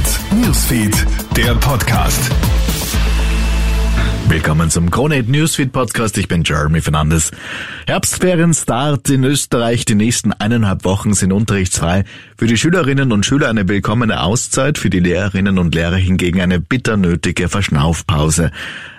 [0.00, 2.30] Hit Newsfeed, der Podcast.
[4.28, 6.16] Willkommen zum Krone Newsfeed Podcast.
[6.16, 7.32] Ich bin Jeremy Fernandes.
[7.86, 9.84] Herbstferien-Start in Österreich.
[9.84, 12.04] Die nächsten eineinhalb Wochen sind unterrichtsfrei.
[12.38, 16.60] Für die Schülerinnen und Schüler eine willkommene Auszeit, für die Lehrerinnen und Lehrer hingegen eine
[16.60, 18.52] bitter nötige Verschnaufpause.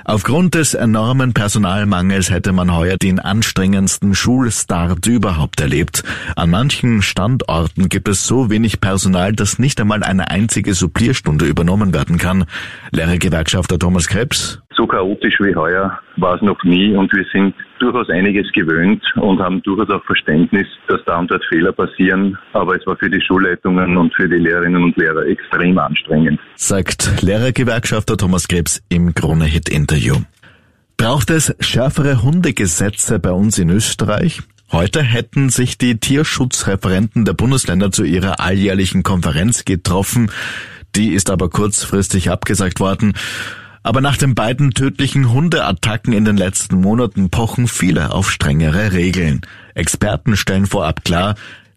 [0.04, 6.04] Aufgrund des enormen Personalmangels hätte man heuer den anstrengendsten Schulstart überhaupt erlebt.
[6.36, 11.94] An manchen Standorten gibt es so wenig Personal, dass nicht einmal eine einzige Supplierstunde übernommen
[11.94, 12.46] werden kann.
[12.92, 14.60] Lehrergewerkschafter Thomas Krebs.
[14.82, 19.40] So chaotisch wie heuer war es noch nie und wir sind durchaus einiges gewöhnt und
[19.40, 22.36] haben durchaus auch Verständnis, dass da und dort Fehler passieren.
[22.54, 26.40] Aber es war für die Schulleitungen und für die Lehrerinnen und Lehrer extrem anstrengend.
[26.56, 30.16] Sagt Lehrergewerkschafter Thomas Krebs im Krone-Hit-Interview.
[30.98, 34.42] Braucht es schärfere Hundegesetze bei uns in Österreich?
[34.72, 40.32] Heute hätten sich die Tierschutzreferenten der Bundesländer zu ihrer alljährlichen Konferenz getroffen.
[40.96, 43.14] Die ist aber kurzfristig abgesagt worden.
[43.84, 49.42] Aber nach den beiden tödlichen Hundeattacken in den letzten Monaten pochen viele auf strengere Regeln.
[49.74, 51.36] Experten stellen vorab klar,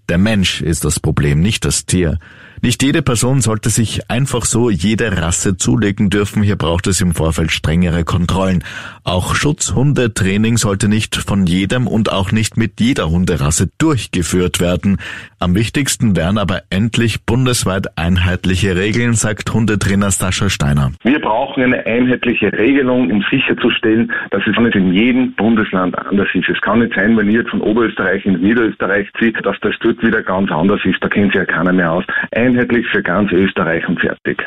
[0.09, 2.19] der Mensch ist das Problem, nicht das Tier.
[2.63, 6.43] Nicht jede Person sollte sich einfach so jede Rasse zulegen dürfen.
[6.43, 8.65] Hier braucht es im Vorfeld strengere Kontrollen.
[9.05, 14.99] Auch Schutzhundetraining sollte nicht von jedem und auch nicht mit jeder Hunderasse durchgeführt werden.
[15.39, 20.93] Am wichtigsten wären aber endlich bundesweit einheitliche Regeln, sagt Hundetrainer Sascha Steiner.
[21.03, 26.49] Wir brauchen eine einheitliche Regelung, um sicherzustellen, dass es nicht in jedem Bundesland anders ist.
[26.49, 30.03] Es kann nicht sein, wenn ihr jetzt von Oberösterreich in Niederösterreich zieht, dass das dort
[30.03, 31.03] wieder ganz anders ist.
[31.03, 32.05] Da kennt sich ja keiner mehr aus.
[32.31, 34.39] Ein einheitlich für ganz Österreich und fertig.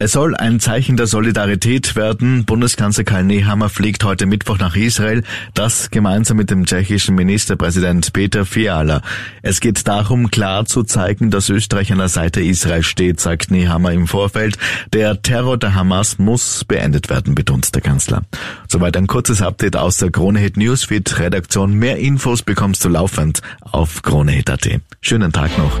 [0.00, 2.44] Es soll ein Zeichen der Solidarität werden.
[2.44, 8.44] Bundeskanzler Karl Nehammer fliegt heute Mittwoch nach Israel, das gemeinsam mit dem tschechischen Ministerpräsident Peter
[8.44, 9.02] Fiala.
[9.42, 13.90] Es geht darum, klar zu zeigen, dass Österreich an der Seite Israel steht, sagt Nehammer
[13.90, 14.56] im Vorfeld.
[14.92, 18.22] Der Terror der Hamas muss beendet werden, betont der Kanzler.
[18.68, 21.74] Soweit ein kurzes Update aus der Kronehit Newsfeed Redaktion.
[21.74, 24.80] Mehr Infos bekommst du laufend auf kronehit.at.
[25.00, 25.80] Schönen Tag noch.